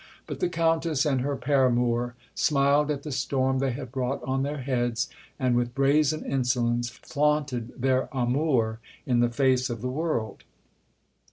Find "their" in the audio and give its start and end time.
4.41-4.57, 7.79-8.09